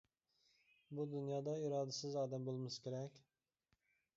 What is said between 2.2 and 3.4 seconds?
ئادەم بولمىسا كېرەك!